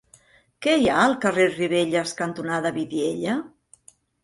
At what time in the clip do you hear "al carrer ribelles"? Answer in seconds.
1.09-2.15